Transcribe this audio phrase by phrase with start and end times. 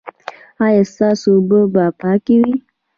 [0.65, 2.53] ایا ستاسو اوبه به پاکې وي؟